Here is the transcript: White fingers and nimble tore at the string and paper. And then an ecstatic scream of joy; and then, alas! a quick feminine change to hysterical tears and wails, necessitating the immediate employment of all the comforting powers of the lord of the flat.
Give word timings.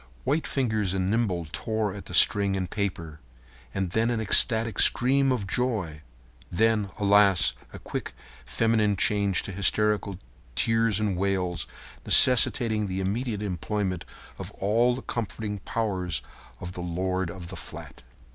White 0.23 0.47
fingers 0.47 0.95
and 0.95 1.11
nimble 1.11 1.45
tore 1.51 1.93
at 1.93 2.05
the 2.05 2.15
string 2.15 2.57
and 2.57 2.67
paper. 2.67 3.19
And 3.71 3.91
then 3.91 4.09
an 4.09 4.19
ecstatic 4.19 4.79
scream 4.79 5.31
of 5.31 5.45
joy; 5.45 6.01
and 6.49 6.57
then, 6.57 6.89
alas! 6.97 7.53
a 7.71 7.77
quick 7.77 8.13
feminine 8.43 8.95
change 8.97 9.43
to 9.43 9.51
hysterical 9.51 10.17
tears 10.55 10.99
and 10.99 11.15
wails, 11.15 11.67
necessitating 12.03 12.87
the 12.87 12.99
immediate 12.99 13.43
employment 13.43 14.03
of 14.39 14.49
all 14.53 14.95
the 14.95 15.03
comforting 15.03 15.59
powers 15.59 16.23
of 16.59 16.71
the 16.71 16.81
lord 16.81 17.29
of 17.29 17.49
the 17.49 17.55
flat. 17.55 18.01